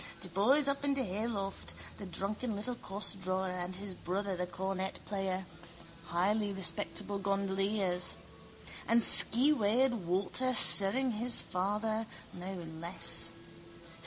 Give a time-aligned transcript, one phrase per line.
[0.19, 1.75] De boys up in de hayloft.
[1.99, 5.45] The drunken little costdrawer and his brother, the cornet player.
[6.05, 8.17] Highly respectable gondoliers!
[8.87, 13.33] And skeweyed Walter sirring his father, no less!